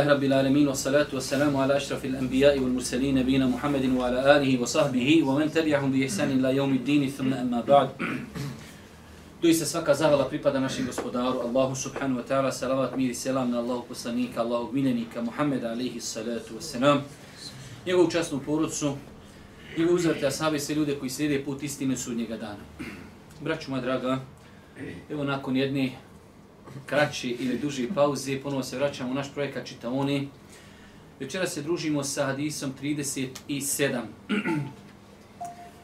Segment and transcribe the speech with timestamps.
[0.00, 4.06] Alhamdulillahi rabbil Alamin, wa salatu wa salamu ala ašrafi l-anbijai wal musalini, nabina Muhammedin wa
[4.08, 7.90] ala alihi wa sahbihi, wa men tabi'ahum bi ihsan la jevmi dini, thumna emma ba'd.
[9.42, 13.50] Tu se svaka zahvala pripada našim gospodaru, Allahu subhanu wa ta'ala, salavat, mir i selam
[13.50, 17.02] na Allahu poslanika, Allahu minenika, Muhammeda alihi salatu wa salam.
[17.86, 18.96] Njegovu časnu porodcu,
[19.76, 22.64] njegovu uzvrte asabe, sve ljude koji slijede put istine sudnjega dana.
[23.40, 24.20] Braću moja draga,
[25.10, 25.92] evo nakon jedne
[26.86, 30.28] kraći ili duži pauze, ponovo se vraćamo u naš projekat Čitaoni.
[31.20, 34.00] Večera se družimo sa hadisom 37.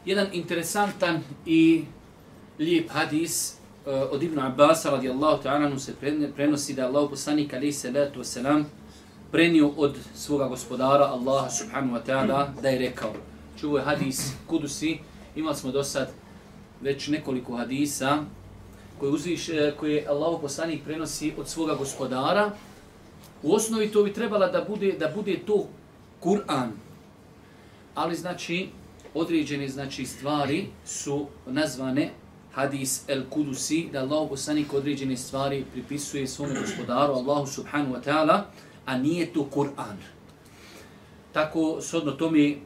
[0.05, 1.83] Jedan interesantan i
[2.59, 3.53] lijep hadis
[3.85, 5.93] uh, od Ibn Abbas radijallahu ta'ala se
[6.35, 8.63] prenosi da Allah poslanik alaih salatu wasalam
[9.31, 13.13] prenio od svoga gospodara Allaha subhanahu wa ta'ala da je rekao.
[13.59, 14.99] Čuvo je hadis kudusi,
[15.35, 16.11] imali smo do sad
[16.81, 18.23] već nekoliko hadisa
[18.99, 22.51] koje, uzviš, koji koje Allah poslanik prenosi od svoga gospodara,
[23.43, 25.67] u osnovi to bi trebala da bude da bude to
[26.21, 26.69] Kur'an.
[27.95, 28.69] Ali znači
[29.13, 32.09] određene znači stvari su nazvane
[32.53, 38.41] hadis el kudusi da Allah poslanik određene stvari pripisuje svome gospodaru Allahu subhanu wa ta'ala,
[38.85, 39.97] a nije to Kur'an.
[41.33, 42.57] Tako sodno to mi e,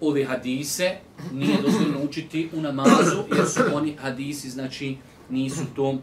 [0.00, 0.96] ove hadise
[1.32, 4.96] nije dozvoljeno učiti u namazu jer su oni hadisi znači
[5.30, 5.94] nisu to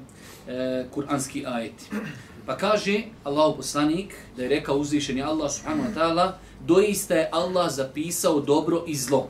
[0.48, 1.86] e, kuranski ajeti.
[2.46, 6.32] Pa kaže Allahu poslanik da je rekao uzvišeni Allah subhanahu wa ta'ala
[6.66, 9.28] doista je Allah zapisao dobro i zlo.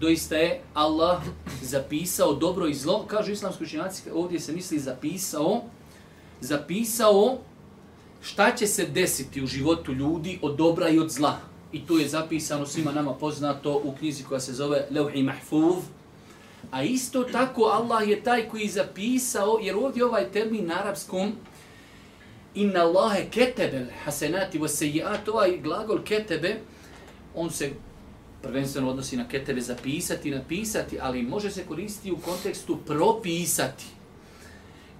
[0.00, 1.22] Doista je Allah
[1.62, 3.06] zapisao dobro i zlo.
[3.06, 5.62] Kažu islamski učenjaci, ovdje se misli zapisao,
[6.40, 7.38] zapisao
[8.22, 11.38] šta će se desiti u životu ljudi od dobra i od zla.
[11.72, 15.84] I to je zapisano svima nama poznato u knjizi koja se zove Levhi Mahfuz,
[16.72, 21.32] A isto tako Allah je taj koji zapisao, jer ovdje ovaj termin na arapskom
[22.54, 26.56] Inna Allahe ketebel hasenati wa ovaj glagol ketebe,
[27.34, 27.70] on se
[28.42, 33.84] prvenstveno odnosi na ketebe zapisati, napisati, ali može se koristiti u kontekstu propisati.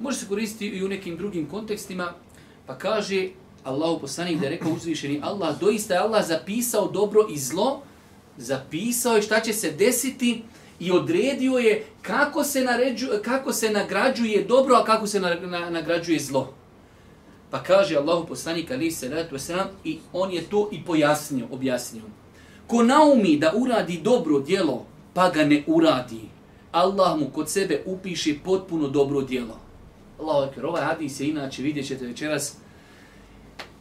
[0.01, 2.13] Može se koristiti i u nekim drugim kontekstima,
[2.67, 3.29] pa kaže
[3.65, 7.83] Allahu poslanik da je rekao uzvišeni Allah, doista je Allah zapisao dobro i zlo,
[8.37, 10.43] zapisao je šta će se desiti,
[10.83, 15.71] i odredio je kako se, naređu, kako se nagrađuje dobro, a kako se na, na,
[15.71, 16.55] nagrađuje zlo.
[17.51, 22.03] Pa kaže Allahu poslanik ali se ratu wasalam, i on je to i pojasnio, objasnio.
[22.67, 26.21] Ko naumi da uradi dobro djelo, pa ga ne uradi,
[26.73, 29.59] Allah mu kod sebe upiše potpuno dobro djelo.
[30.21, 32.57] Allahu akbar, ovaj hadis je inače, vidjet ćete večeras,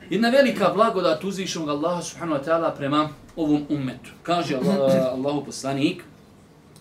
[0.10, 4.10] jedna velika blagodat uzvišenog Allaha subhanahu wa ta'ala prema ovom ummetu.
[4.24, 6.04] Kaže Allah, Allahu poslanik,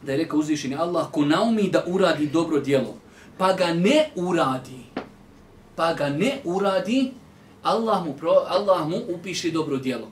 [0.02, 2.94] da je rekao uzvišeni Allah, ko naumi da uradi dobro djelo,
[3.38, 4.84] pa ga ne uradi,
[5.76, 7.12] pa ga ne uradi,
[7.62, 10.08] Allah mu, pro, Allah mu upiše dobro djelo.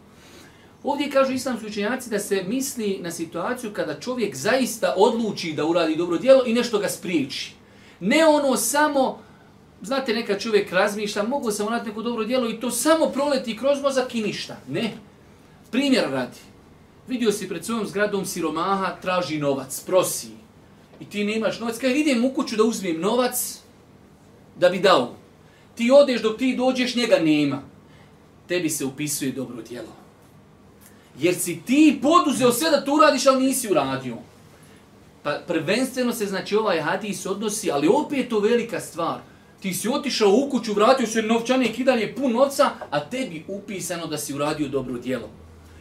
[0.82, 5.96] Ovdje kažu islamski učenjaci da se misli na situaciju kada čovjek zaista odluči da uradi
[5.96, 7.52] dobro djelo i nešto ga spriječi.
[8.00, 9.18] Ne ono samo,
[9.82, 13.82] znate neka čovjek razmišlja, mogu sam uraditi neko dobro djelo i to samo proleti kroz
[13.82, 14.56] mozak i ništa.
[14.68, 14.92] Ne.
[15.70, 16.47] Primjer radi
[17.08, 20.28] vidio si pred svojom zgradom siromaha, traži novac, prosi.
[21.00, 23.58] I ti nemaš novac, kaj idem u kuću da uzmem novac,
[24.56, 25.14] da bi dao.
[25.74, 27.62] Ti odeš dok ti dođeš, njega nema.
[28.48, 29.92] Tebi se upisuje dobro djelo.
[31.18, 34.16] Jer si ti poduzeo sve da to uradiš, ali nisi uradio.
[35.22, 39.20] Pa prvenstveno se znači ovaj hadis odnosi, ali opet je to velika stvar.
[39.60, 44.06] Ti si otišao u kuću, vratio se novčanik i dalje pun novca, a tebi upisano
[44.06, 45.28] da si uradio dobro djelo.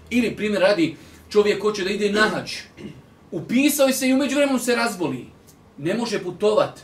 [0.10, 0.96] Ili primjer radi,
[1.30, 2.52] čovjek hoće da ide na hađ,
[3.32, 5.26] upisao se i umeđu vremenu se razboli,
[5.78, 6.80] ne može putovat,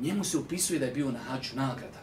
[0.00, 2.02] njemu se upisuje da je bio na hađu nagrada.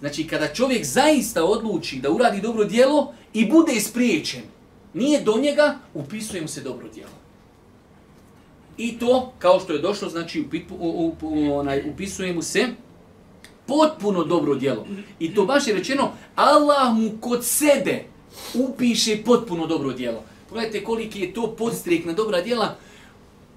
[0.00, 4.42] Znači, kada čovjek zaista odluči da uradi dobro dijelo i bude ispriječen,
[4.94, 7.12] nije do njega, upisuje mu se dobro dijelo.
[8.76, 10.44] I to, kao što je došlo, znači,
[11.92, 12.66] upisuje mu se
[13.66, 14.86] potpuno dobro dijelo.
[15.18, 18.04] I to baš je rečeno, Allah mu kod sebe
[18.54, 20.22] upiše potpuno dobro dijelo.
[20.48, 22.76] Pogledajte koliki je to podstrijek na dobra djela.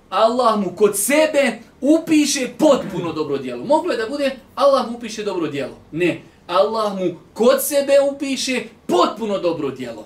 [0.10, 3.66] Allah mu kod sebe upiše potpuno dobro djelo.
[3.66, 5.78] Moglo je da bude Allah mu upiše dobro djelo.
[5.92, 6.22] Ne.
[6.48, 10.06] Allah mu kod sebe upiše potpuno dobro djelo.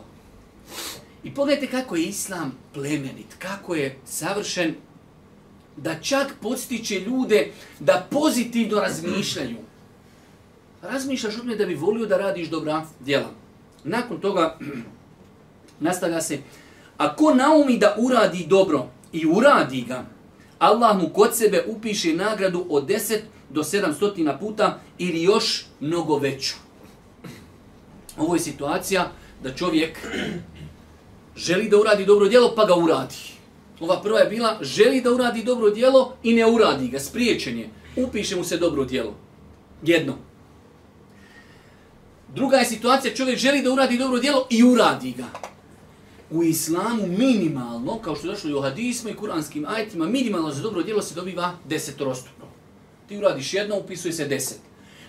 [1.23, 4.75] I pogledajte kako je Islam plemenit, kako je savršen,
[5.77, 9.57] da čak podstiče ljude da pozitivno razmišljaju.
[10.81, 13.29] Razmišljaš od da bi volio da radiš dobra djela.
[13.83, 14.57] Nakon toga
[15.79, 16.39] nastavlja se
[17.01, 20.05] Ako ko naumi da uradi dobro i uradi ga,
[20.59, 23.19] Allah mu kod sebe upiše nagradu od 10
[23.49, 26.53] do 700 puta ili još mnogo veću.
[28.17, 29.11] Ovo je situacija
[29.43, 29.97] da čovjek
[31.35, 33.17] želi da uradi dobro djelo, pa ga uradi.
[33.79, 37.69] Ova prva je bila, želi da uradi dobro djelo i ne uradi ga, spriječen je.
[37.95, 39.15] Upiše mu se dobro djelo.
[39.83, 40.17] Jedno.
[42.35, 45.50] Druga je situacija, čovjek želi da uradi dobro djelo i uradi ga.
[46.31, 50.61] U islamu minimalno, kao što je došlo i u hadisma i kuranskim ajtima, minimalno za
[50.61, 52.45] dobro djelo se dobiva desetorostupno.
[53.07, 54.59] Ti uradiš jedno, upisuje se deset.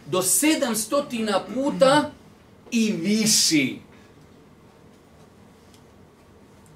[0.07, 2.11] Do sedamstotina puta
[2.71, 3.79] i viši.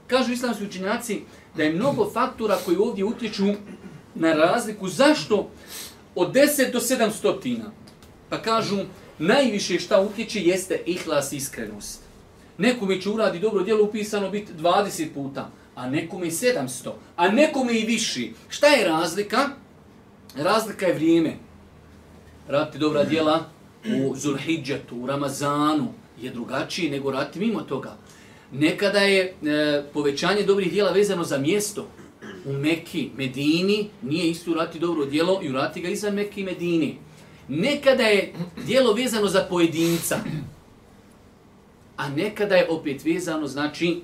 [0.07, 1.21] Kažu islamski učinjaci
[1.57, 3.47] da je mnogo faktora koji ovdje utječu
[4.15, 4.89] na razliku.
[4.89, 5.51] Zašto?
[6.15, 7.61] Od 10 do 700.
[8.29, 8.77] Pa kažu,
[9.19, 12.06] najviše šta utječe jeste ihlas iskrenost.
[12.59, 17.79] Nekome će uradi dobro djelo upisano biti 20 puta, a nekome i 700, a nekome
[17.79, 18.33] i viši.
[18.49, 19.49] Šta je razlika?
[20.37, 21.37] Razlika je vrijeme.
[22.49, 23.45] Raditi dobra djela
[23.85, 25.89] u Zulhidžetu, u Ramazanu
[26.23, 27.97] je drugačiji nego raditi mimo toga.
[28.53, 29.33] Nekada je e,
[29.93, 31.89] povećanje dobrih djela vezano za mjesto.
[32.45, 36.99] U Mekki, Medini, nije isto urati dobro djelo i urati ga iza Meki i Medini.
[37.49, 38.33] Nekada je
[38.67, 40.17] djelo vezano za pojedinca,
[41.97, 44.01] a nekada je opet vezano, znači,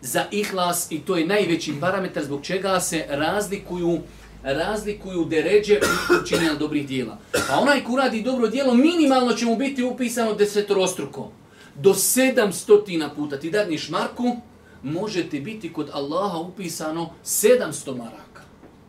[0.00, 3.98] za ihlas i to je najveći parametar zbog čega se razlikuju
[4.42, 7.18] razlikuju deređe u učinjenja dobrih dijela.
[7.50, 11.30] A onaj ko radi dobro dijelo, minimalno će mu biti upisano desetorostruko.
[11.74, 14.36] Do sedamstotina puta ti dadniš marku,
[14.82, 18.42] možete biti kod Allaha upisano sedamsto maraka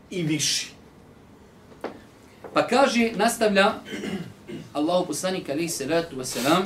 [0.10, 0.68] i više.
[2.54, 3.74] Pa kaže, nastavlja
[4.74, 6.66] Allahu poslanik alaihi salatu wasalam,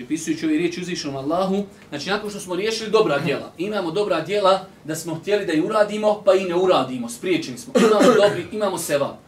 [0.00, 4.66] pripisujući ove riječi uzvišenom Allahu, znači nakon što smo riješili dobra djela, imamo dobra djela
[4.84, 8.78] da smo htjeli da je uradimo, pa i ne uradimo, spriječeni smo, imamo dobri, imamo
[8.78, 9.18] seva.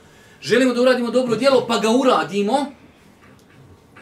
[0.42, 2.66] Želimo da uradimo dobro djelo, pa ga uradimo,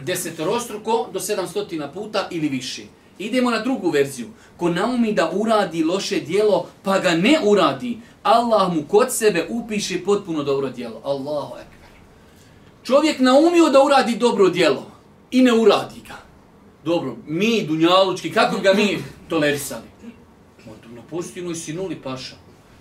[0.00, 2.82] desetorostruko do sedamstotina puta ili više.
[3.18, 4.28] Idemo na drugu verziju.
[4.56, 10.04] Ko naumi da uradi loše djelo, pa ga ne uradi, Allah mu kod sebe upiše
[10.04, 11.00] potpuno dobro djelo.
[11.04, 11.90] Allahu ekber.
[12.84, 14.86] Čovjek naumio da uradi dobro djelo
[15.30, 16.29] i ne uradi ga.
[16.84, 18.98] Dobro, mi, dunjalučki, kako ga mi
[19.28, 19.82] tolerisali?
[20.94, 22.36] Na pozitivnoj si nuli paša.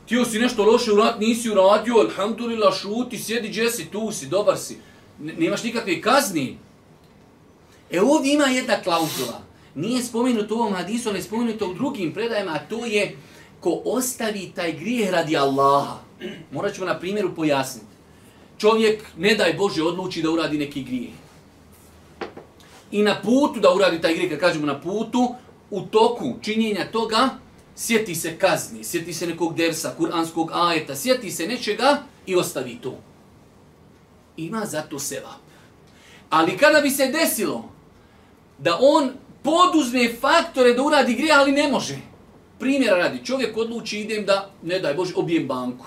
[0.06, 4.58] Ti si nešto loše urat, nisi uradio, alhamdulillah, šuti, sjedi, gdje si, tu si, dobar
[4.58, 4.78] si.
[5.20, 6.58] Nemaš nikakve kazni.
[7.92, 9.42] E ovdje ima jedna klauzula.
[9.76, 13.18] Nije spomenuto u ovom hadisu, ali je spomenuto u drugim predajama, a to je
[13.60, 16.00] ko ostavi taj grijeh radi Allaha.
[16.52, 17.88] Morat ćemo na primjeru pojasniti.
[18.58, 21.14] Čovjek, ne daj Bože, odluči da uradi neki grijeh
[22.92, 25.36] i na putu da uradi taj grijeh, kad kažemo na putu,
[25.72, 27.30] u toku činjenja toga,
[27.76, 32.98] sjeti se kazni, sjeti se nekog dersa, kuranskog ajeta, sjeti se nečega i ostavi to.
[34.38, 35.42] Ima zato sevap.
[36.30, 37.70] Ali kada bi se desilo
[38.58, 39.12] da on
[39.44, 41.98] poduzme faktore da uradi grijeh, ali ne može.
[42.60, 45.86] Primjera radi, čovjek odluči idem da, ne daj Bože, obijem banku.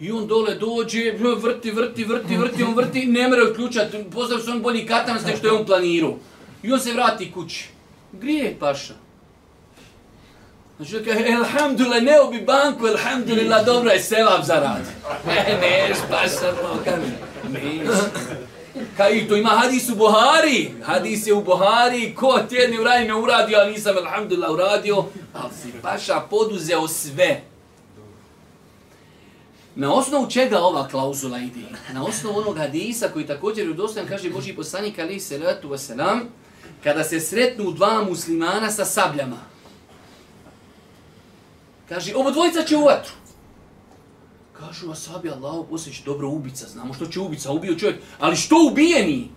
[0.00, 4.50] I on dole dođe, vrti, vrti, vrti, vrti, on vrti, ne mre odključati, postavio se
[4.50, 6.14] on bolji katanac s što je on planirao.
[6.62, 7.68] I on se vrati kući.
[8.12, 8.94] Grije paša.
[10.76, 14.82] Znači da kaže, elhamdulillah, ne obi banku, elhamdulillah, dobro je sevap za rad.
[15.26, 16.98] Ne, neš, paša, ono,
[17.52, 17.88] neš.
[18.96, 23.08] Kaj i to ima hadis u Buhari, hadis je u Buhari, ko tjedni u radi
[23.08, 27.49] ne uradio, ali nisam, elhamdulillah, uradio, ali si paša poduzeo sve.
[29.80, 31.60] Na osnovu čega ova klauzula ide?
[31.92, 36.20] Na osnovu onog hadisa koji također je udostan, kaže Boži poslanik alaih salatu wasalam,
[36.84, 39.36] kada se sretnu dva muslimana sa sabljama.
[41.88, 43.12] Kaže, ovo dvojica će u vatru.
[44.52, 48.56] Kažu, a sabi Allah, poslije dobro ubica, znamo što će ubica, ubio čovjek, ali što
[48.70, 49.30] ubijeni?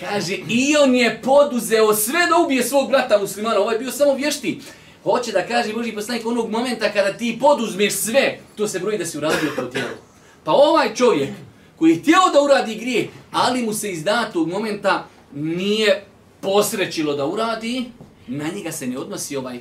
[0.00, 4.60] Kaže, i on je poduzeo sve da ubije svog brata muslimana, ovaj bio samo vješti
[5.06, 9.06] hoće da kaže Boži poslanik onog momenta kada ti poduzmeš sve, to se broji da
[9.06, 9.96] si uradio to tijelo.
[10.44, 11.30] Pa ovaj čovjek
[11.78, 16.04] koji je htio da uradi grije, ali mu se iz datog momenta nije
[16.40, 17.84] posrećilo da uradi,
[18.26, 19.58] na njega se ne odnosi ovaj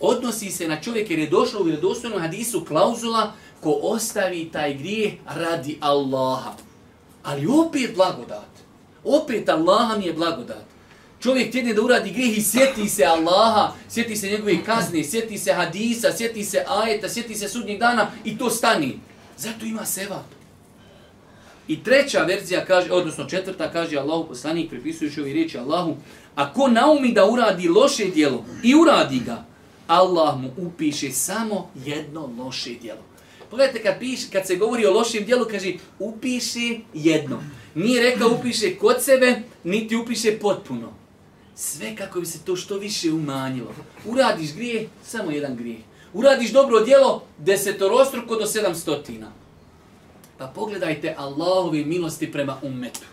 [0.00, 5.12] Odnosi se na čovjek jer je došlo u vjerodostojnom hadisu klauzula ko ostavi taj grijeh
[5.26, 6.52] radi Allaha.
[7.22, 8.50] Ali opet blagodat.
[9.04, 10.73] Opet Allaha mi je blagodat.
[11.24, 15.52] Čovjek tjedne da uradi grijeh i sjeti se Allaha, sjeti se njegove kazne, sjeti se
[15.52, 18.98] hadisa, sjeti se ajeta, sjeti se sudnjeg dana i to stani.
[19.36, 20.24] Zato ima seba.
[21.68, 25.96] I treća verzija kaže, odnosno četvrta kaže Allahu poslanik pripisujući ovi riječi Allahu,
[26.34, 29.44] ako naumi da uradi loše dijelo i uradi ga,
[29.86, 33.02] Allah mu upiše samo jedno loše dijelo.
[33.50, 37.42] Pogledajte kad, piš, kad se govori o lošem dijelu, kaže upiše jedno.
[37.74, 41.03] Nije rekao upiše kod sebe, niti upiše potpuno
[41.54, 43.74] Sve kako bi se to što više umanjilo.
[44.06, 45.78] Uradiš grije, samo jedan grije.
[46.12, 49.32] Uradiš dobro djelo, desetorostruko do sedamstotina.
[50.38, 53.06] Pa pogledajte Allahove milosti prema ummetu.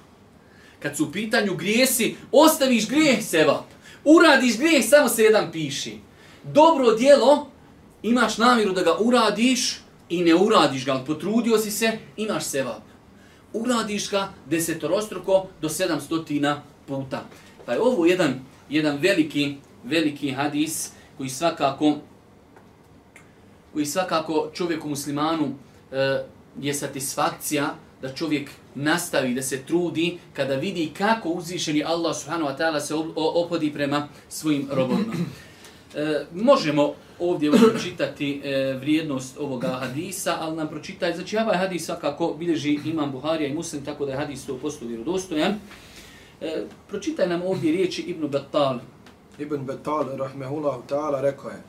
[0.79, 3.65] Kad su u pitanju grijesi, ostaviš grijeh seba.
[4.05, 5.97] Uradiš grijeh, samo se jedan piši.
[6.43, 7.49] Dobro djelo,
[8.03, 12.83] imaš namjeru da ga uradiš i ne uradiš ga, ali potrudio si se, imaš sevap.
[13.53, 17.23] Uradiš ga desetorostruko do sedamstotina puta.
[17.71, 18.33] Pa je ovo jedan,
[18.69, 21.97] jedan veliki, veliki hadis koji svakako
[23.73, 25.53] koji svakako čovjeku muslimanu
[25.91, 26.23] e,
[26.61, 32.57] je satisfakcija da čovjek nastavi da se trudi kada vidi kako uzvišeni Allah subhanahu wa
[32.57, 35.13] ta'ala se opodi prema svojim robovima.
[35.95, 42.35] E, možemo ovdje pročitati e, vrijednost ovoga hadisa, ali nam pročitaj, znači ovaj hadis svakako
[42.39, 45.55] bilježi imam Buharija i Muslim, tako da je hadis to posto vjerodostojan.
[46.41, 48.79] E, pročitaj nam ovdje riječi Ibn Battal.
[49.39, 51.61] Ibn Battal, rahmehullahu ta'ala, rekao je,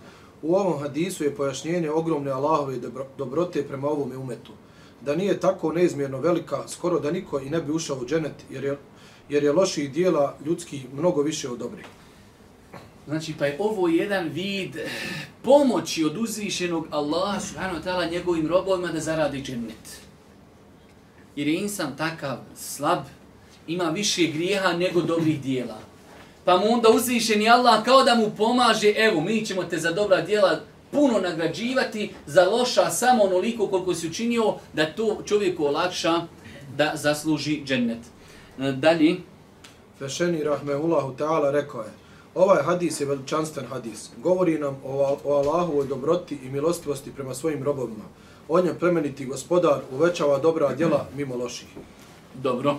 [0.42, 2.76] u ovom hadisu je pojašnjenje ogromne Allahove
[3.18, 4.52] dobrote prema ovom umetu.
[5.00, 8.64] Da nije tako neizmjerno velika, skoro da niko i ne bi ušao u dženet, jer
[8.64, 8.78] je,
[9.28, 11.86] jer je loših dijela ljudski mnogo više od dobrih.
[13.06, 14.76] Znači, pa je ovo jedan vid
[15.42, 20.00] pomoći od uzvišenog Allaha subhanahu wa ta'ala njegovim robovima da zaradi džennet.
[21.36, 22.98] Jer je insan takav slab,
[23.66, 25.78] ima više grijeha nego dobrih dijela.
[26.44, 30.20] Pa mu onda uzvišeni Allah kao da mu pomaže, evo, mi ćemo te za dobra
[30.20, 36.20] dijela puno nagrađivati, za loša samo onoliko koliko si učinio, da to čovjeku olakša
[36.76, 37.98] da zasluži džennet.
[38.58, 39.16] Dalje.
[39.98, 41.90] Fešeni rahmehullahu ta'ala rekao je,
[42.34, 44.10] Ovaj hadis je veličanstven hadis.
[44.22, 48.04] Govori nam o, o Allahovoj dobroti i milostivosti prema svojim robovima.
[48.48, 51.68] On je plemeniti gospodar, uvećava dobra djela mimo loših.
[52.34, 52.76] Dobro.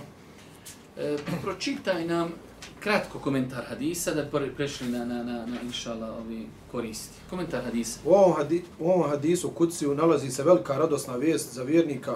[0.98, 2.32] E, pročitaj nam
[2.80, 4.26] kratko komentar hadisa da
[4.58, 7.18] prešli na, na, na, na inšala ovi koristi.
[7.30, 8.00] Komentar hadisa.
[8.06, 12.16] U ovom, hadi, u ovom hadisu Kuciju nalazi se velika radosna vijest za vjernika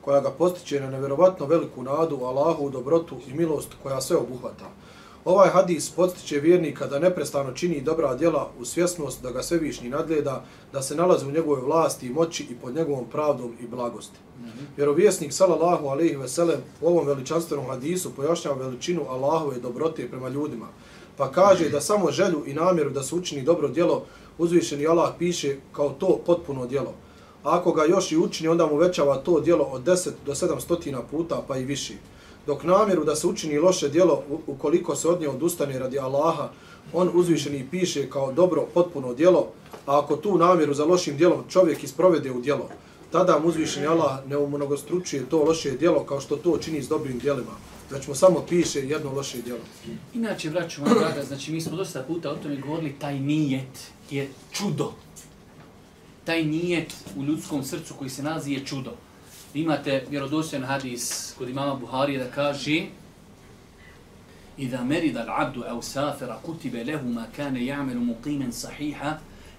[0.00, 4.70] koja ga postiče na nevjerovatno veliku nadu, Allahu, dobrotu i milost koja sve obuhvata.
[5.24, 10.44] Ovaj hadis podstiče vjernika da neprestano čini dobra djela u svjesnost da ga svevišnji nadgleda,
[10.72, 14.18] da se nalazi u njegove vlasti i moći i pod njegovom pravdom i blagosti.
[14.38, 14.76] Mm -hmm.
[14.76, 20.66] Vjerovjesnik sallallahu alejhi ve sellem u ovom veličanstvenom hadisu pojašnjava veličinu Allahove dobrote prema ljudima.
[21.16, 24.04] Pa kaže da samo želju i namjeru da se učini dobro djelo
[24.38, 26.94] uzvišeni Allah piše kao to potpuno djelo.
[27.44, 31.02] A ako ga još i učini, onda mu većava to djelo od 10 do 700
[31.10, 31.94] puta pa i više
[32.46, 36.50] dok namjeru da se učini loše djelo ukoliko se od nje odustane radi Allaha,
[36.92, 39.48] on uzvišeni piše kao dobro, potpuno djelo,
[39.86, 42.68] a ako tu namjeru za lošim djelom čovjek isprovede u djelo,
[43.12, 47.18] tada mu uzvišeni Allah ne umnogostručuje to loše djelo kao što to čini s dobrim
[47.18, 47.52] djelima,
[47.90, 49.60] već mu samo piše jedno loše djelo.
[50.14, 54.28] Inače, vraću vam draga, znači mi smo dosta puta o tome govorili, taj nijet je
[54.52, 54.92] čudo.
[56.24, 58.90] Taj nijet u ljudskom srcu koji se nalazi je čudo
[59.54, 62.82] imate vjerodostan hadis kod imama Buhari da kaže
[64.58, 69.18] Iza merida l'abdu au safira kutibe lehu ma kane ja'melu muqimen sahiha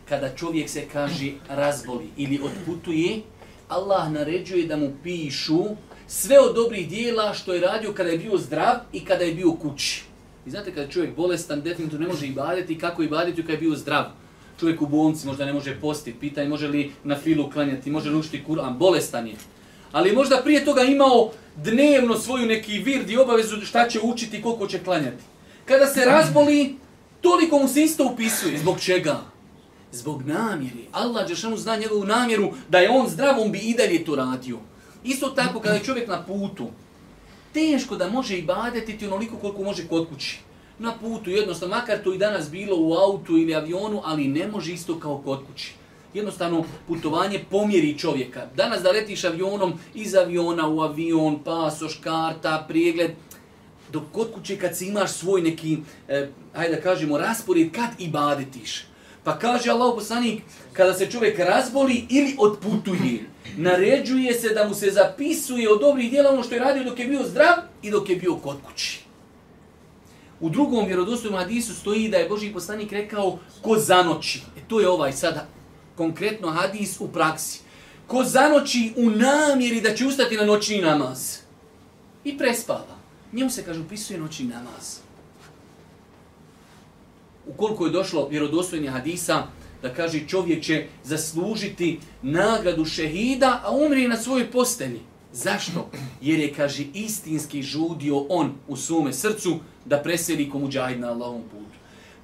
[0.10, 3.22] kada čovjek se kaže razboli ili odputuje
[3.70, 5.64] Allah naređuje da mu pišu
[6.08, 9.52] sve od dobrih dijela što je radio kada je bio zdrav i kada je bio
[9.52, 10.04] kući.
[10.46, 14.06] I znate kada čovjek bolestan definitivno ne može ibadeti kako ibadeti kada je bio zdrav.
[14.60, 18.18] Čovjek u bolnici možda ne može postiti, pitanje može li na filu klanjati, može li
[18.18, 19.36] učiti Kur'an, bolestan je
[19.92, 24.68] ali možda prije toga imao dnevno svoju neki vird i obavezu šta će učiti, koliko
[24.68, 25.24] će klanjati.
[25.66, 26.76] Kada se razboli,
[27.22, 28.58] toliko mu se isto upisuje.
[28.58, 29.22] Zbog čega?
[29.92, 30.88] Zbog namjeri.
[30.92, 34.58] Allah Đeršanu zna njegovu namjeru da je on zdrav, on bi i dalje to radio.
[35.04, 36.68] Isto tako kada je čovjek na putu,
[37.54, 40.40] teško da može i badeti onoliko koliko može kod kući.
[40.80, 44.74] Na putu, jednostavno, makar to i danas bilo u autu ili avionu, ali ne može
[44.74, 45.74] isto kao kod kući
[46.16, 48.48] jednostavno putovanje pomjeri čovjeka.
[48.56, 53.12] Danas da letiš avionom iz aviona u avion, pasoš, karta, prijegled,
[53.92, 58.08] dok kod kuće kad si imaš svoj neki, eh, hajde da kažemo, raspored, kad i
[58.08, 58.86] badetiš.
[59.24, 60.42] Pa kaže Allah poslanik,
[60.74, 63.20] kada se čovjek razboli ili odputuje,
[63.58, 67.08] naređuje se da mu se zapisuje od dobrih djela ono što je radio dok je
[67.08, 69.00] bio zdrav i dok je bio kod kući.
[70.40, 74.42] U drugom vjerodostojnom hadisu stoji da je Boži poslanik rekao ko zanoći.
[74.58, 75.48] E to je ovaj sada
[75.98, 77.60] konkretno hadis u praksi.
[78.08, 81.38] Ko zanoći u namjeri da će ustati na noćni namaz
[82.24, 82.96] i prespava,
[83.34, 85.00] njemu se kaže upisuje noćni namaz.
[87.48, 89.44] Ukoliko je došlo vjerodostojni hadisa
[89.82, 95.00] da kaže čovjek će zaslužiti nagradu šehida, a umri na svojoj postelji.
[95.34, 95.90] Zašto?
[96.22, 101.42] Jer je, kaže, istinski žudio on u svome srcu da preseli komu muđahid na Allahom
[101.42, 101.75] putu.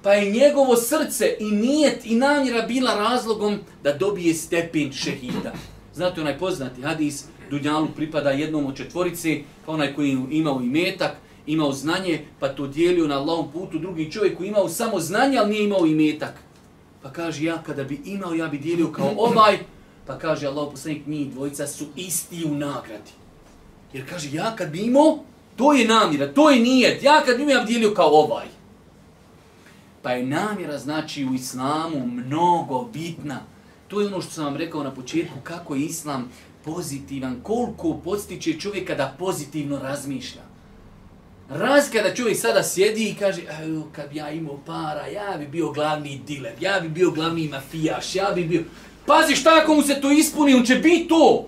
[0.02, 5.52] Pa je njegovo srce i nijet i namjera bila razlogom da dobije stepen šehida.
[5.94, 11.12] Znate onaj poznati hadis, Dunjalu pripada jednom od četvorice, kao onaj koji imao i metak,
[11.46, 15.50] imao znanje, pa to dijelio na Allahom putu, drugi čovjek koji imao samo znanje, ali
[15.50, 16.34] nije imao i metak.
[17.02, 19.58] Pa kaže, ja kada bi imao, ja bi dijelio kao ovaj,
[20.06, 23.10] pa kaže Allah poslanik, mi dvojica su isti u nagradi.
[23.92, 25.18] Jer kaže, ja kad bi imao,
[25.56, 28.46] to je namjera, to je nijet, ja kad bi imao, ja bi dijelio kao ovaj.
[30.02, 33.40] Pa je namjera, znači, u islamu mnogo bitna.
[33.88, 36.30] To je ono što sam vam rekao na početku, kako je islam
[36.64, 40.42] pozitivan, koliko podstiče čovjeka da pozitivno razmišlja.
[41.48, 43.42] Raz kada čovjek sada sjedi i kaže,
[43.92, 48.14] kad bi ja imao para, ja bi bio glavni diler, ja bi bio glavni mafijaš,
[48.14, 48.64] ja bi bio...
[49.06, 51.46] Pazi šta ako mu se to ispuni, on će biti to.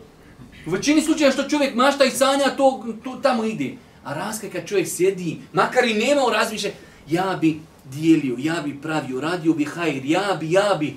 [0.66, 3.74] U većini slučaja što čovjek mašta i sanja, to, to tamo ide.
[4.04, 6.70] A raz kad čovjek sjedi, makar i nema u razmišlja,
[7.08, 7.60] ja bi
[7.92, 10.96] dijelio, ja bi pravio, radio bi hajr, ja bi, ja bi.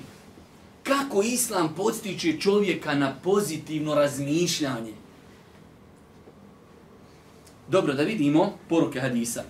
[0.82, 4.92] Kako islam podstiče čovjeka na pozitivno razmišljanje?
[7.68, 9.42] Dobro, da vidimo poruke hadisa.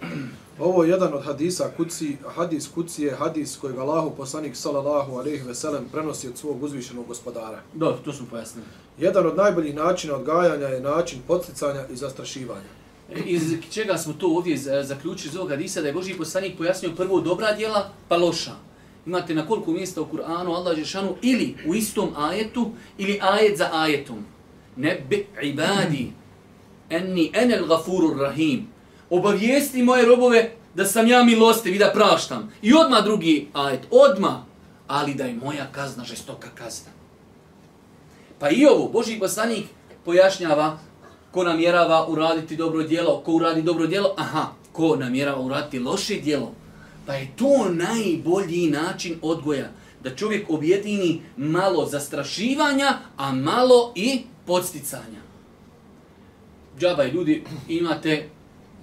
[0.58, 5.46] Ovo je jedan od hadisa kuci, hadis kuci je hadis kojeg Allahu poslanik sallallahu alejhi
[5.46, 7.62] ve sellem prenosi od svog uzvišenog gospodara.
[7.74, 8.66] Dobro, to smo pojasnili.
[8.98, 12.77] Jedan od najboljih načina odgajanja je način podsticanja i zastrašivanja.
[13.24, 17.20] Iz čega smo to ovdje zaključili iz ovog hadisa, da je Boži poslanik pojasnio prvo
[17.20, 18.52] dobra djela, pa loša.
[19.06, 23.70] Imate na koliko mjesta u Kur'anu Allah Žešanu ili u istom ajetu ili ajet za
[23.72, 24.24] ajetom.
[24.76, 26.12] Ne bi ibadi
[26.90, 28.66] enni enel gafurur rahim.
[29.10, 32.52] Obavijesti moje robove da sam ja milostiv i da praštam.
[32.62, 34.44] I odma drugi ajet, odma,
[34.86, 36.90] ali da je moja kazna žestoka kazna.
[38.38, 39.64] Pa i ovo, Boži poslanik
[40.04, 40.78] pojašnjava
[41.30, 46.52] ko namjerava uraditi dobro djelo, ko uradi dobro djelo, aha, ko namjerava uraditi loše djelo.
[47.06, 49.70] Pa je to najbolji način odgoja,
[50.02, 55.28] da čovjek objedini malo zastrašivanja, a malo i podsticanja
[56.80, 58.28] džabaj ljudi, imate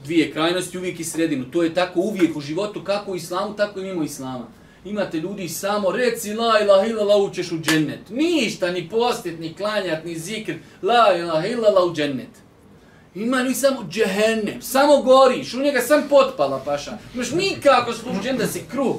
[0.04, 1.46] dvije krajnosti, uvijek i sredinu.
[1.52, 4.48] To je tako uvijek u životu, kako u islamu, tako i mimo islama.
[4.86, 8.10] Imate ljudi samo reci la ilaha illallah učeš u džennet.
[8.10, 10.54] Ništa, ni postit, ni klanjat, ni zikr.
[10.82, 12.46] La ilaha illallah u džennet.
[13.16, 16.98] Ima li samo džehennem, samo goriš, u njega sam potpala paša.
[17.14, 18.96] Imaš nikako služen da si kruh.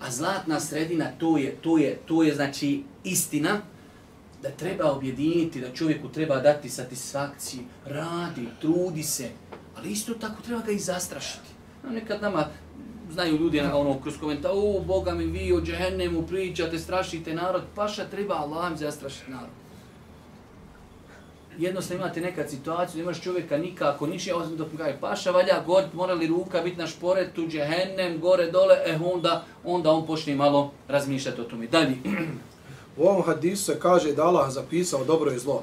[0.00, 3.60] A zlatna sredina, to je, to je, to je znači istina,
[4.42, 9.28] da treba objediniti, da čovjeku treba dati satisfakciju, radi, trudi se,
[9.76, 11.48] ali isto tako treba ga i zastrašiti.
[11.84, 12.48] No, nekad nama
[13.12, 17.62] znaju ljudi na ono kroz komentar, o, Boga mi vi o džehennemu pričate, strašite narod,
[17.74, 19.50] paša treba Allah zastrašiti narod.
[21.58, 26.14] Jednostavno imate nekad situaciju, imaš čovjeka nikako, niši, osim dok kaže, paša valja gorit, mora
[26.14, 31.40] li ruka biti na šporetu, džehennem, gore, dole, eh, onda, onda on počne malo razmišljati
[31.40, 31.66] o tome.
[31.66, 31.96] Dalje.
[32.96, 35.62] U ovom hadisu se kaže da Allah zapisao dobro i zlo.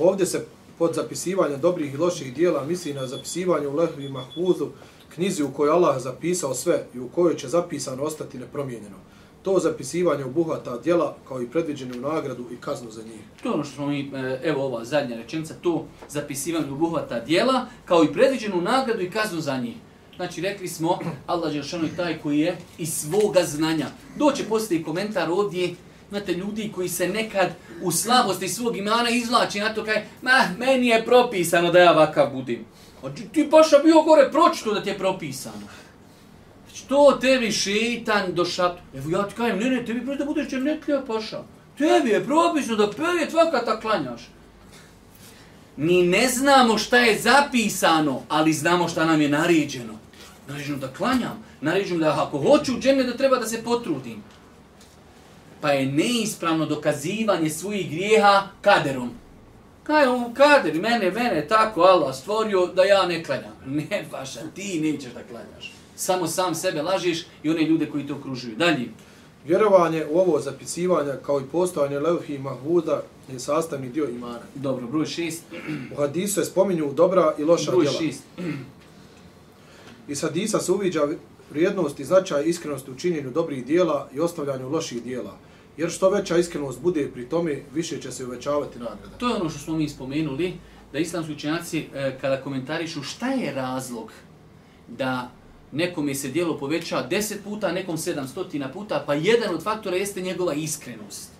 [0.00, 0.46] Ovdje se
[0.78, 4.68] pod zapisivanje dobrih i loših dijela misli na zapisivanje u lehvi mahfuzu,
[5.14, 8.96] knjizi u kojoj Allah zapisao sve i u kojoj će zapisano ostati nepromijenjeno.
[9.42, 13.20] To zapisivanje obuhvata djela kao i predviđenu nagradu i kaznu za njih.
[13.42, 17.66] To je ono što smo mi, e, evo ova zadnja rečenica, to zapisivanje obuhvata djela
[17.84, 19.76] kao i predviđenu nagradu i kaznu za njih.
[20.16, 21.62] Znači, rekli smo, Allah je
[21.96, 23.86] taj koji je iz svoga znanja.
[24.18, 25.74] Doće postoji komentar ovdje,
[26.10, 27.48] Imate ljudi koji se nekad
[27.82, 32.30] u slabosti svog imana izvlači na to kaj, ma, meni je propisano da ja vakav
[32.32, 32.64] budim.
[33.04, 35.66] A ti paša bio gore, pročito da ti je propisano.
[36.64, 38.82] Znači, Što tebi šeitan do šatu?
[38.94, 41.42] Evo ja ti kajem, ne, ne, tebi prvo da budeš džernetlija paša.
[41.78, 44.28] Tebi je propisano da peve tvaka ta klanjaš.
[45.76, 49.98] Mi ne znamo šta je zapisano, ali znamo šta nam je naređeno.
[50.48, 54.22] Naređeno da klanjam, naređeno da ako hoću u džene da treba da se potrudim
[55.64, 59.10] pa je neispravno dokazivanje svojih grijeha kaderom.
[59.84, 63.54] Kaj on kader, mene, mene, tako Allah stvorio da ja ne klanjam.
[63.90, 65.72] Ne, vaša, ti nećeš da klanjaš.
[65.96, 68.56] Samo sam sebe lažiš i one ljude koji te okružuju.
[68.56, 68.88] Dalje.
[69.46, 74.40] Vjerovanje u ovo zapisivanje kao i postojanje levhi i mahvuda je sastavni dio imana.
[74.54, 75.42] Dobro, broj šest.
[75.92, 77.98] U hadisu je spominju dobra i loša broj djela.
[77.98, 78.24] Broj šest.
[80.08, 81.08] Iz hadisa se uviđa
[81.50, 85.38] vrijednost i značaj iskrenosti u činjenju dobrih dijela i ostavljanju loših dijela.
[85.76, 89.18] Jer što veća iskrenost bude pri tome, više će se uvećavati nagrada.
[89.18, 90.52] To je ono što smo mi spomenuli,
[90.92, 94.12] da islamski učenjaci e, kada komentarišu šta je razlog
[94.88, 95.30] da
[95.72, 100.54] nekom se dijelo poveća 10 puta, nekom 700 puta, pa jedan od faktora jeste njegova
[100.54, 101.30] iskrenost.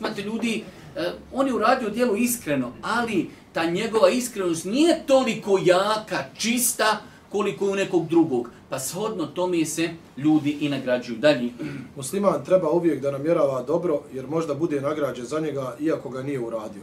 [0.00, 0.64] Imate ljudi,
[0.96, 7.64] e, on je uradio djelo iskreno, ali ta njegova iskrenost nije toliko jaka, čista, koliko
[7.64, 8.50] je u nekog drugog.
[8.74, 11.18] Pa shodno tome se ljudi i nagrađuju.
[11.18, 11.50] Dalje.
[11.96, 16.40] Musliman treba uvijek da namjerava dobro, jer možda bude nagrađen za njega, iako ga nije
[16.40, 16.82] uradio.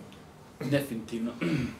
[0.59, 1.31] Definitivno.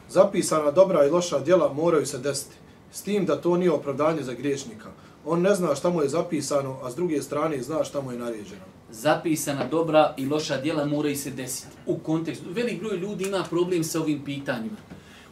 [0.08, 2.56] Zapisana dobra i loša djela moraju se desiti.
[2.90, 4.88] S tim da to nije opravdanje za griješnika.
[5.26, 8.18] On ne zna šta mu je zapisano, a s druge strane zna šta mu je
[8.18, 8.64] naređeno.
[8.90, 11.76] Zapisana dobra i loša djela moraju se desiti.
[11.86, 12.44] U kontekstu.
[12.50, 14.76] Velik broj ljudi ima problem sa ovim pitanjima.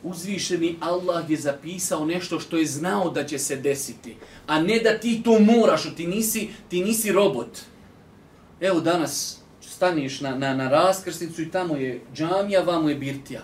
[0.03, 4.17] Uzvišeni Allah je zapisao nešto što je znao da će se desiti.
[4.47, 7.59] A ne da ti to moraš, ti nisi, ti nisi robot.
[8.61, 13.43] Evo danas staniš na, na, na raskrsnicu i tamo je džamija, vamo je birtija.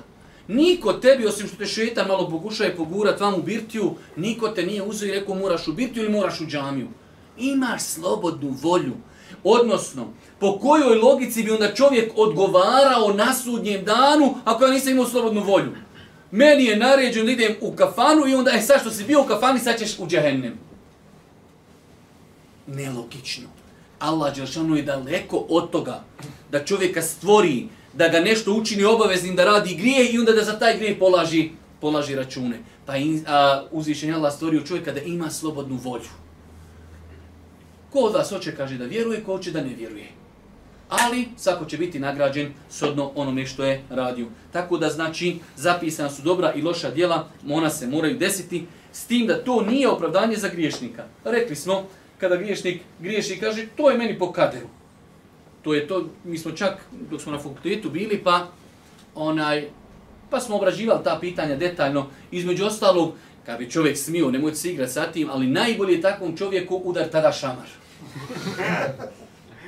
[0.49, 4.83] Niko tebi, osim što te šeta malo pokušaje pogurat vam u birtiju, niko te nije
[4.83, 6.89] uzeo i rekao moraš u birtiju ili moraš u džamiju.
[7.39, 8.93] Imaš slobodnu volju.
[9.45, 15.07] Odnosno, po kojoj logici bi onda čovjek odgovarao na sudnjem danu ako ja nisam imao
[15.07, 15.73] slobodnu volju?
[16.31, 19.27] Meni je naređeno da idem u kafanu i onda e sad što si bio u
[19.27, 20.59] kafani, sad ćeš u džehennem.
[22.67, 23.49] Nelogično.
[23.99, 26.05] Allah Đelšanu je daleko od toga
[26.51, 30.59] da čovjeka stvori, da ga nešto učini obaveznim da radi grije i onda da za
[30.59, 32.59] taj grije polaži, polaži račune.
[32.87, 36.11] Pa in, a, uzvišenje Allah stvorio čovjeka da ima slobodnu volju.
[37.91, 40.09] Ko od vas hoće kaže da vjeruje, ko hoće da ne vjeruje.
[40.89, 44.27] Ali svako će biti nagrađen sodno onome što je radio.
[44.53, 49.27] Tako da znači zapisana su dobra i loša djela, ona se moraju desiti, s tim
[49.27, 51.05] da to nije opravdanje za griješnika.
[51.25, 51.85] Rekli smo,
[52.19, 54.67] kada griješnik griješi i kaže to je meni po kaderu.
[55.63, 56.79] To je to, mi smo čak
[57.11, 58.47] dok smo na fakultetu bili pa
[59.15, 59.69] onaj
[60.31, 62.07] pa smo obrađivali ta pitanja detaljno.
[62.31, 63.15] Između ostalog,
[63.47, 67.09] kad bi čovjek smio, nemojte se igrati sa tim, ali najbolje je takvom čovjeku udar
[67.09, 67.67] tada šamar.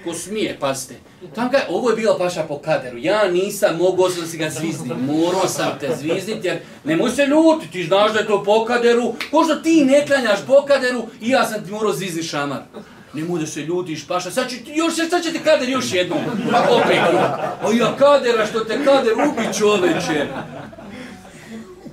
[0.09, 0.95] Ko smije, pazite.
[1.35, 2.99] Tam kaj, ovo je bila paša po kaderu.
[2.99, 4.95] Ja nisam mogao da si ga zvizni.
[4.95, 7.71] Morao sam te zvizniti jer nemoj se ljuti.
[7.73, 9.15] Ti znaš da je to po kaderu.
[9.31, 12.63] Ko što ti ne klanjaš po kaderu i ja sam ti morao zvizni šamar.
[13.13, 14.31] Nemoj da se ljutiš, paša.
[14.31, 16.19] Sad će, još, sad će te kader još jednom.
[16.51, 16.99] Pa opet.
[17.65, 20.27] O ja kadera što te kader ubi čoveče.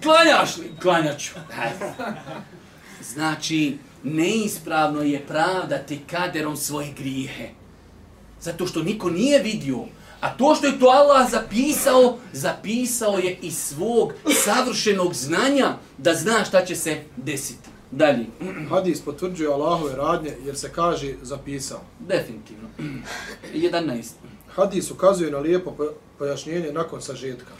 [0.04, 0.72] Klanjaš li?
[0.82, 1.32] Klanjaću.
[3.14, 7.50] Znači, neispravno je pravdati kaderom svoje grijehe.
[8.46, 9.78] Zato što niko nije vidio.
[10.22, 14.14] A to što je to Allah zapisao, zapisao je iz svog
[14.46, 17.70] savršenog znanja da zna šta će se desiti.
[17.92, 18.26] Dalje.
[18.70, 21.80] Hadis potvrđuje Allahove radnje jer se kaže zapisao.
[22.00, 22.70] Definitivno.
[23.54, 24.04] 11.
[24.56, 25.74] Hadis ukazuje na lijepo
[26.18, 27.52] pojašnjenje nakon sažetka.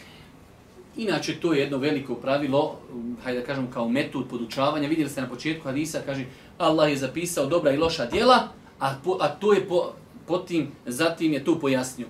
[0.98, 2.80] Inače, to je jedno veliko pravilo,
[3.24, 4.88] hajde da kažem kao metod podučavanja.
[4.88, 6.26] Vidjeli ste na početku hadisa, kaže
[6.58, 8.48] Allah je zapisao dobra i loša djela,
[8.80, 9.94] a, po, a to je po,
[10.28, 12.08] potim, zatim je tu pojasnio.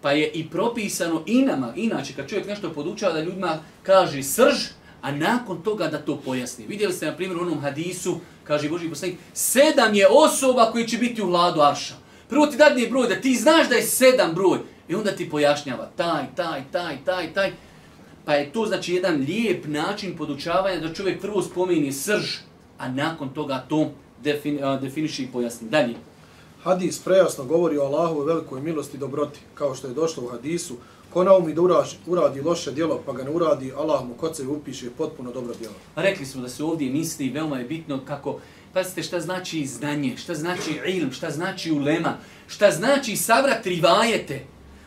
[0.00, 4.56] Pa je i propisano i nama, inače, kad čovjek nešto podučava da ljudima kaže srž,
[5.02, 6.66] a nakon toga da to pojasni.
[6.66, 10.98] Vidjeli ste, na primjer, u onom hadisu, kaže Boži poslanik, sedam je osoba koji će
[10.98, 11.94] biti u vladu Arša.
[12.28, 14.58] Prvo ti dadne broj, da ti znaš da je sedam broj.
[14.88, 17.52] I onda ti pojašnjava taj, taj, taj, taj, taj.
[18.24, 22.36] Pa je to znači jedan lijep način podučavanja da čovjek prvo spomeni srž,
[22.78, 23.90] a nakon toga to
[24.22, 25.68] defini, definiši i pojasni.
[25.68, 25.94] Dalje.
[26.64, 30.76] Hadis prejasno govori o Allahove velikoj milosti i dobroti, kao što je došlo u hadisu.
[31.12, 34.46] Ko naumi da uraži, uradi loše djelo, pa ga ne uradi, Allah mu kod se
[34.46, 35.74] upiše potpuno dobro djelo.
[35.94, 38.38] Pa rekli smo da se ovdje misli veoma je bitno kako,
[38.72, 44.44] pazite šta znači znanje, šta znači ilm, šta znači ulema, šta znači savrat rivajete.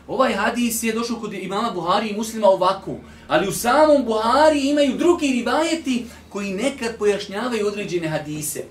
[0.08, 2.96] Ovaj hadis je došao kod imama Buhari i muslima ovako,
[3.28, 8.64] ali u samom Buhari imaju drugi rivajeti koji nekad pojašnjavaju određene hadise.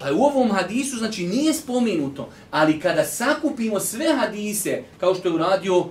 [0.00, 5.34] Pa u ovom hadisu, znači, nije spomenuto, ali kada sakupimo sve hadise, kao što je
[5.34, 5.86] uradio uh,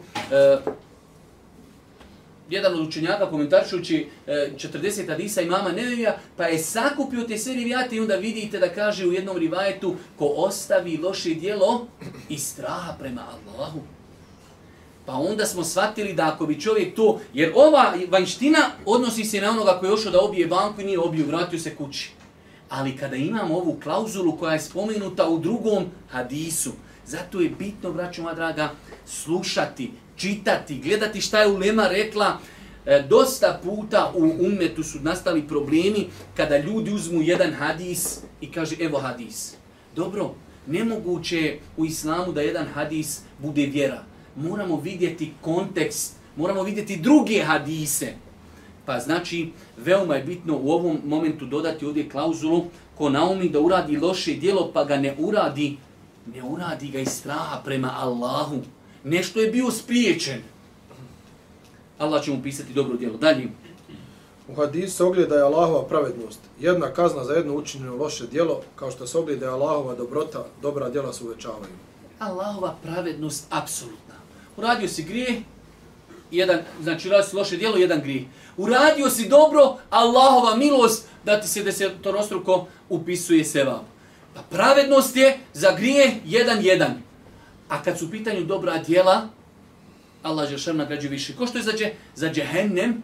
[2.50, 7.54] jedan od učenjaka komentaršući uh, e, 40 hadisa imama Nevevija, pa je sakupio te sve
[7.54, 11.88] rivijate i onda vidite da kaže u jednom rivajetu ko ostavi loše dijelo
[12.30, 13.80] i straha prema Allahu.
[15.06, 19.50] Pa onda smo shvatili da ako bi čovjek to, jer ova vanština odnosi se na
[19.50, 22.19] onoga koji je ošao da obije banku i nije obio, vratio se kući.
[22.70, 26.72] Ali kada imamo ovu klauzulu koja je spomenuta u drugom hadisu,
[27.06, 28.72] zato je bitno, braćo moja draga,
[29.06, 32.38] slušati, čitati, gledati šta je Ulema rekla.
[32.86, 38.76] E, dosta puta u umetu su nastali problemi kada ljudi uzmu jedan hadis i kaže
[38.80, 39.54] evo hadis.
[39.96, 40.34] Dobro,
[40.68, 44.04] nemoguće je u islamu da jedan hadis bude vjera.
[44.36, 48.14] Moramo vidjeti kontekst, moramo vidjeti druge hadise.
[48.90, 52.66] Pa znači, veoma je bitno u ovom momentu dodati ovdje klauzulu
[52.98, 55.78] ko naumi da uradi loše dijelo pa ga ne uradi,
[56.34, 58.62] ne uradi ga iz straha prema Allahu.
[59.04, 60.42] nešto je bio spriječen.
[62.00, 63.18] Allah će mu pisati dobro djelo.
[63.18, 63.48] Dalje.
[64.48, 66.40] U hadisu se ogleda je Allahova pravednost.
[66.60, 70.90] Jedna kazna za jedno učinjeno loše djelo, kao što se ogleda je Allahova dobrota, dobra
[70.90, 71.74] djela se uvećavaju.
[72.20, 74.16] Allahova pravednost apsolutna.
[74.58, 75.42] Uradio si grije,
[76.32, 78.24] jedan, znači uradio si loše djelo, jedan grih.
[78.58, 83.84] Uradio si dobro, Allahova milost da ti se desetorostruko upisuje sevap.
[84.34, 87.02] Pa pravednost je za grije jedan jedan.
[87.70, 89.28] A kad su u pitanju dobra djela,
[90.24, 91.36] Allah Žešan nagrađuje više.
[91.36, 93.04] Ko što je za, dje, za džehennem,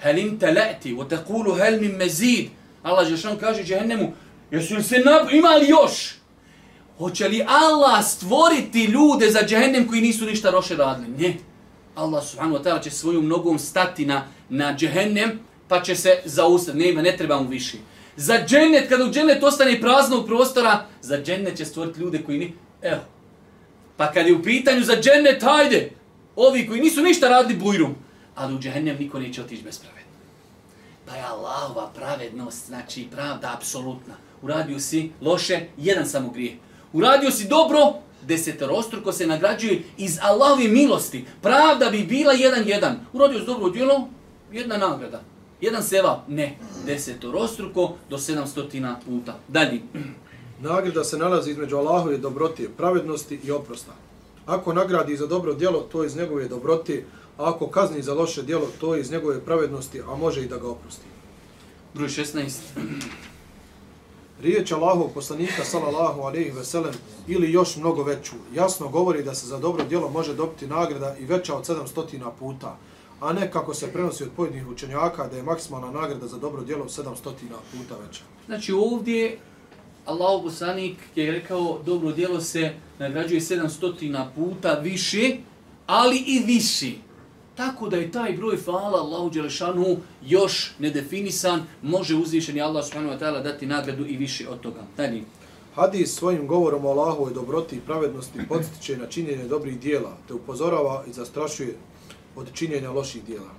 [0.00, 2.50] helim teleti, o tekulu helmin mezid.
[2.82, 4.12] Allah Žešan kaže džehennemu,
[4.50, 5.30] jesu li se nab...
[5.32, 6.14] ima li još?
[6.98, 11.08] Hoće li Allah stvoriti ljude za džehennem koji nisu ništa roše radili?
[11.18, 11.49] Ne.
[11.94, 16.78] Allah subhanahu wa ta'ala će svojom nogom stati na, na džehennem, pa će se zaustati.
[16.78, 17.78] Ne, ne treba mu više.
[18.16, 22.52] Za džennet, kada u džennet ostane praznog prostora, za džennet će stvoriti ljude koji ni...
[22.82, 23.00] Evo.
[23.96, 25.92] Pa kad je u pitanju za džennet, hajde,
[26.36, 27.94] ovi koji nisu ništa radili bujrum,
[28.34, 30.12] ali u džennem niko neće otići bez pravedno.
[31.06, 34.14] Pa je Allahova pravednost, znači pravda apsolutna.
[34.42, 36.56] Uradio si loše, jedan samo grije.
[36.92, 41.24] Uradio si dobro, desetorostruko se nagrađuje iz Allahove milosti.
[41.42, 42.96] Pravda bi bila jedan jedan.
[43.12, 44.08] Uradio si dobro djelo,
[44.52, 45.22] jedna nagrada.
[45.60, 49.38] Jedan seva, ne, desetorostruko do sedamstotina puta.
[49.48, 49.80] Dalje.
[50.60, 53.92] Nagrada se nalazi između Allahove dobrotije, pravednosti i oprosta.
[54.46, 57.06] Ako nagradi za dobro djelo, to je iz njegove dobrotije,
[57.38, 60.58] a ako kazni za loše djelo, to je iz njegove pravednosti, a može i da
[60.58, 61.06] ga oprosti.
[61.94, 62.50] Broj 16.
[64.42, 66.94] Riječ Allahov poslanika, sallallahu alejhi ve sellem
[67.28, 71.24] ili još mnogo veću, jasno govori da se za dobro djelo može dobiti nagrada i
[71.24, 72.76] veća od 700 puta,
[73.20, 76.84] a ne kako se prenosi od pojedinih učenjaka da je maksimalna nagrada za dobro djelo
[76.84, 77.14] 700
[77.72, 78.22] puta veća.
[78.46, 79.38] Znači ovdje
[80.04, 85.36] Allahov poslanik je rekao dobro djelo se nagrađuje 700 puta više,
[85.86, 86.92] ali i više.
[87.54, 93.20] Tako da je taj broj fala Allahu Đelešanu još nedefinisan, može uzvišeni Allah subhanahu wa
[93.20, 94.80] ta'ala dati nagradu i više od toga.
[94.96, 95.22] Dalje.
[95.74, 101.04] Hadis svojim govorom o Allahovoj dobroti i pravednosti podstiče na činjenje dobrih dijela, te upozorava
[101.06, 101.76] i zastrašuje
[102.36, 103.50] od činjenja loših dijela.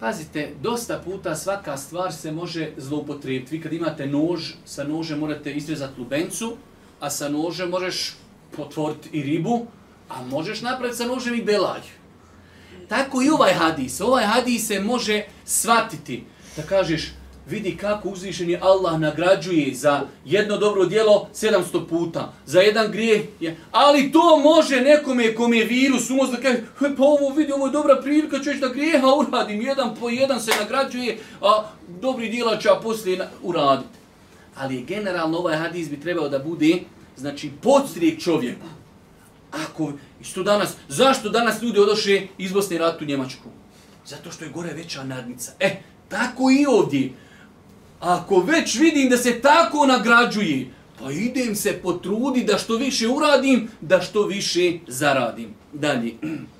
[0.00, 3.56] Pazite, dosta puta svaka stvar se može zloupotrijebiti.
[3.56, 6.56] Vi kad imate nož, sa nožem morate izrezati lubencu,
[7.00, 8.16] a sa nožem možeš
[8.56, 9.66] potvoriti i ribu,
[10.08, 11.80] a možeš napraviti sa nožem i belaj.
[12.92, 14.00] Tako i ovaj hadis.
[14.00, 16.24] Ovaj hadis se može svatiti.
[16.56, 17.12] Da kažeš,
[17.48, 23.56] vidi kako uzvišeni Allah nagrađuje za jedno dobro dijelo 700 puta, za jedan grijeh, je.
[23.70, 26.58] ali to može nekome kom je virus umoz da kaže,
[26.96, 30.50] pa ovo vidi, ovo je dobra prilika, ću da grijeha uradim, jedan po jedan se
[30.60, 31.64] nagrađuje, a
[32.00, 33.98] dobri dijela će poslije uraditi.
[34.56, 36.78] Ali generalno ovaj hadis bi trebao da bude,
[37.16, 38.66] znači, podstrijek čovjeku.
[39.52, 43.48] Ako, što danas, zašto danas ljudi odoše iz Bosne ratu u Njemačku?
[44.06, 45.52] Zato što je gore veća nadnica.
[45.60, 45.76] E,
[46.08, 47.12] tako i ovdje
[48.02, 50.66] ako već vidim da se tako nagrađuje,
[50.98, 55.54] pa idem se potrudi da što više uradim, da što više zaradim.
[55.72, 56.14] Dalje.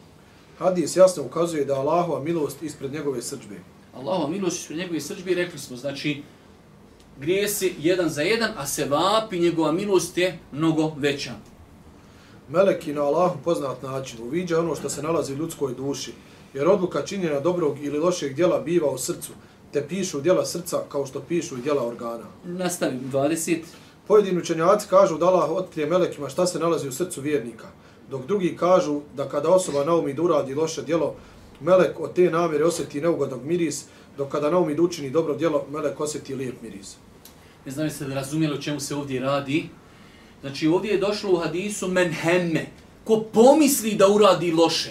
[0.59, 3.57] Hadis jasno ukazuje da Allahova milost ispred njegove srđbe.
[3.95, 6.23] Allahova milost ispred njegove srđbe, rekli smo, znači,
[7.21, 11.33] grije se jedan za jedan, a se vapi njegova milost je mnogo veća.
[12.49, 16.13] Meleki na Allahu poznat način uviđa ono što se nalazi u ljudskoj duši,
[16.55, 19.33] jer odluka činjena dobrog ili lošeg djela biva u srcu,
[19.73, 22.25] te pišu djela srca kao što pišu djela organa.
[22.45, 23.59] Nastavim, 20.
[24.07, 27.67] Pojedini učenjaci kažu da Allah otkrije melekima šta se nalazi u srcu vjernika,
[28.11, 31.15] dok drugi kažu da kada osoba naumi da uradi loše djelo,
[31.61, 33.85] melek od te namjere osjeti neugodnog miris,
[34.17, 36.97] dok kada naumi da učini dobro djelo, melek osjeti lijep miris.
[37.67, 39.69] Ne znam jeste li razumijeli o čemu se ovdje radi.
[40.43, 42.67] Znači ovdje je došlo u hadisu men hemme,
[43.05, 44.91] ko pomisli da uradi loše.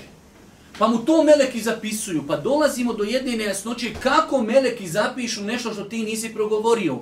[0.79, 2.23] Pa mu to meleki zapisuju.
[2.27, 6.97] Pa dolazimo do jedne nejasnoće kako meleki zapišu nešto što ti nisi progovorio.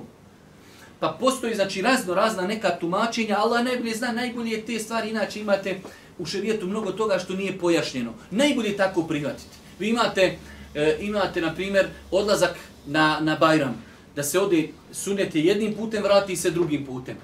[1.00, 5.80] Pa postoji znači razno razna neka tumačenja, Allah najbolje zna, najbolje te stvari, inače imate
[6.18, 8.12] u šerijetu mnogo toga što nije pojašnjeno.
[8.30, 9.56] Najbolje tako prihvatiti.
[9.78, 10.36] Vi imate,
[10.74, 13.82] e, imate na primjer, odlazak na, na Bajram,
[14.16, 17.16] da se ode sunete jednim putem, vrati se drugim putem.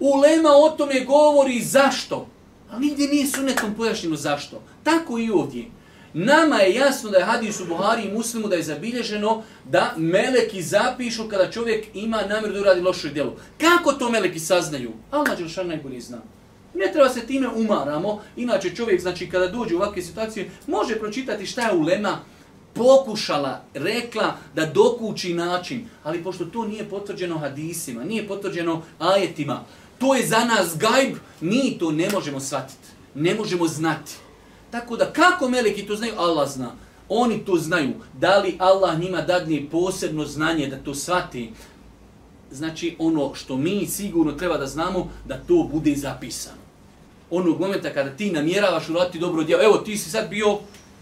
[0.00, 2.26] Ulema o tome govori zašto,
[2.70, 4.62] ali nigdje nije sunetom pojašnjeno zašto.
[4.82, 5.64] Tako i ovdje.
[6.14, 10.62] Nama je jasno da je hadis u Buhari i Muslimu da je zabilježeno da meleki
[10.62, 13.36] zapišu kada čovjek ima namjer da uradi loše djelo.
[13.58, 14.90] Kako to meleki saznaju?
[15.10, 16.18] Allah Đelšan najbolje zna.
[16.74, 21.46] Ne treba se time umaramo, inače čovjek, znači kada dođe u ovakve situacije, može pročitati
[21.46, 22.18] šta je ulema
[22.74, 29.64] pokušala, rekla da dokući način, ali pošto to nije potvrđeno hadisima, nije potvrđeno ajetima,
[30.00, 34.12] to je za nas gajb, mi to ne možemo shvatiti, ne možemo znati.
[34.70, 36.72] Tako da kako meleki to znaju, Allah zna.
[37.08, 37.92] Oni to znaju.
[38.18, 41.52] Da li Allah njima dadne posebno znanje da to shvati?
[42.50, 46.60] Znači ono što mi sigurno treba da znamo, da to bude zapisano.
[47.30, 50.58] Onog momenta kada ti namjeravaš uraditi dobro djelo, evo ti si sad bio,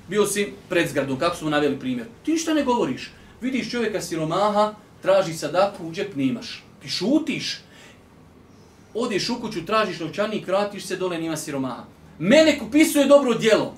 [0.09, 2.07] bio si pred zgradom, kako smo naveli primjer.
[2.25, 3.13] Ti ništa ne govoriš.
[3.41, 6.65] Vidiš čovjeka siromaha, traži sadaku, u džep nemaš.
[6.83, 7.68] Ti šutiš.
[9.01, 11.85] Odeš u kuću, tražiš novčanik, vratiš se, dole nima siromaha.
[12.19, 13.75] Mene kupisuje dobro djelo.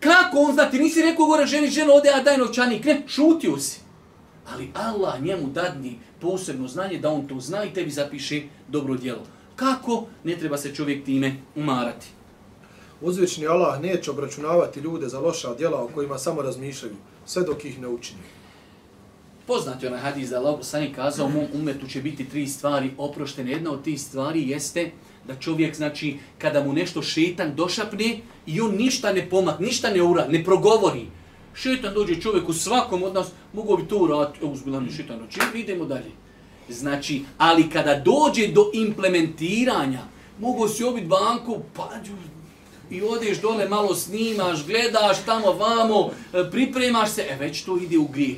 [0.00, 2.84] Kako on zna, ti nisi rekao gore ženi, žena ode, a daj novčanik.
[2.84, 3.80] Ne, šutio si.
[4.52, 9.22] Ali Allah njemu dadni posebno znanje da on to zna i tebi zapiše dobro djelo.
[9.56, 10.06] Kako?
[10.24, 12.06] Ne treba se čovjek time umarati.
[13.00, 16.94] Uzvični Allah neće obračunavati ljude za loša djela o kojima samo razmišljaju,
[17.26, 18.20] sve dok ih ne učini.
[19.46, 23.50] Poznati onaj hadis da Allah sani kazao, u mom umetu će biti tri stvari oproštene.
[23.50, 24.90] Jedna od tih stvari jeste
[25.26, 30.02] da čovjek, znači, kada mu nešto šetan došapne i on ništa ne pomak, ništa ne
[30.02, 31.06] ura, ne progovori.
[31.54, 35.18] Šetan dođe čovjek u svakom od nas, mogu bi to urati, evo uzbilan je šetan,
[35.18, 36.10] znači, idemo dalje.
[36.68, 40.02] Znači, ali kada dođe do implementiranja,
[40.38, 41.90] mogu si obiti banku, pa
[42.90, 47.98] i odeš dole, malo snimaš, gledaš tamo, vamo, e, pripremaš se, e već to ide
[47.98, 48.36] u grijeh.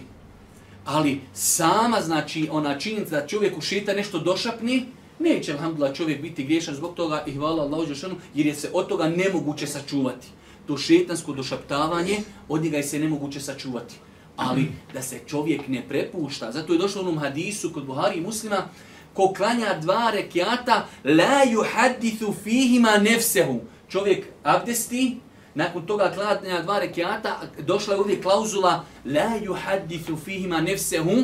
[0.85, 4.87] Ali sama, znači, ona činjenica da čovjek ušita nešto došapni,
[5.19, 8.89] neće, alhamdulillah, čovjek biti griješan zbog toga i hvala Allahu Đelšanu, jer je se od
[8.89, 10.29] toga nemoguće sačuvati.
[10.67, 12.19] To šetansko došaptavanje,
[12.49, 13.95] od njega je se nemoguće sačuvati.
[14.37, 18.21] Ali da se čovjek ne prepušta, zato je došlo u onom hadisu kod Buhari i
[18.21, 18.69] muslima,
[19.15, 23.61] ko klanja dva rekiata, la yuhadithu fihima nefsehu.
[23.89, 25.17] Čovjek abdesti,
[25.55, 31.23] nakon toga klanja dva rekiata, došla je ovdje klauzula, la yuhadithu fihima nefsehu,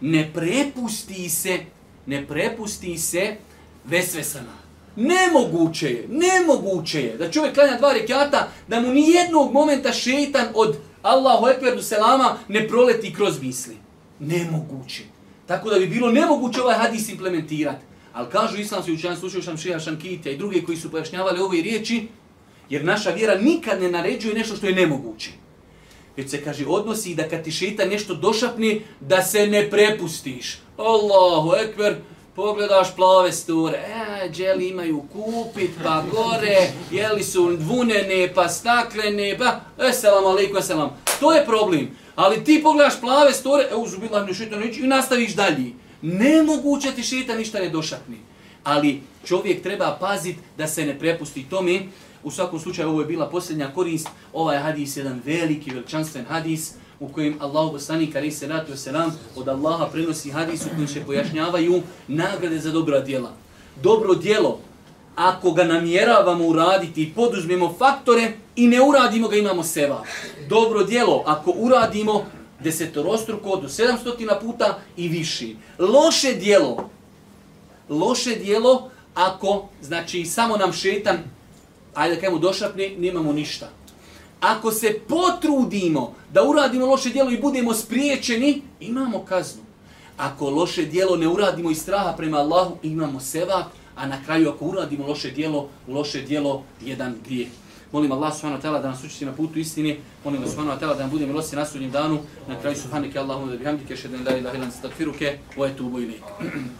[0.00, 1.58] ne prepusti se,
[2.06, 3.36] ne prepusti se
[3.84, 4.60] vesvesama.
[4.96, 10.46] Nemoguće je, nemoguće je da čovjek klanja dva rekiata, da mu ni jednog momenta šeitan
[10.54, 13.76] od Allahu ekber du selama ne proleti kroz misli.
[14.18, 15.02] Nemoguće.
[15.46, 17.84] Tako da bi bilo nemoguće ovaj hadis implementirati.
[18.12, 22.08] Ali kažu islamski učenjaci, slušao sam Šeha Šankitija i druge koji su pojašnjavali ove riječi,
[22.70, 25.30] jer naša vjera nikad ne naređuje nešto što je nemoguće.
[26.16, 30.58] Već se kaže, odnosi da kad ti šeitan nešto došapne, da se ne prepustiš.
[30.76, 31.94] Allahu ekber,
[32.36, 39.60] pogledaš plave sture, e, dželi imaju kupit, pa gore, jeli su dvunene, pa staklene, pa,
[39.78, 40.90] eselam selam alaikum.
[41.20, 41.90] To je problem.
[42.16, 45.72] Ali ti pogledaš plave sture, e, uzubila mi šeitan i nastaviš dalje.
[46.02, 48.16] Nemoguće ti šeitan ništa ne došapni.
[48.64, 51.80] Ali čovjek treba paziti da se ne prepusti tome.
[52.24, 54.08] U svakom slučaju ovo je bila posljednja korist.
[54.32, 59.18] Ovaj hadis je jedan veliki, veličanstven hadis u kojem Allah poslanik kari se ratu selam
[59.36, 63.32] od Allaha prenosi hadis u kojem se pojašnjavaju nagrade za dobra djela.
[63.82, 64.58] Dobro djelo,
[65.16, 70.04] ako ga namjeravamo uraditi i poduzmemo faktore i ne uradimo ga, imamo seva.
[70.48, 72.24] Dobro djelo, ako uradimo
[72.60, 75.56] desetorostruko do 700 puta i viši.
[75.78, 76.90] Loše djelo,
[77.88, 81.18] loše djelo, ako, znači, samo nam šetan,
[81.94, 83.68] ajde da kajemo došapne, nemamo ništa.
[84.40, 89.62] Ako se potrudimo da uradimo loše djelo i budemo spriječeni, imamo kaznu.
[90.16, 94.64] Ako loše djelo ne uradimo iz straha prema Allahu, imamo sevap, a na kraju ako
[94.64, 97.48] uradimo loše djelo, loše djelo jedan grijeh.
[97.92, 99.96] Molim Allah subhanahu wa ta'ala da nas učiti na putu istine.
[100.24, 102.18] Molim Allah subhanahu wa ta'ala da nam bude milosti na sudnjem danu.
[102.48, 105.38] Na kraju subhanike Allahumma da bihamdike šedem la ilaha ilan stakfiruke.
[105.56, 106.22] Wa etubu ilik.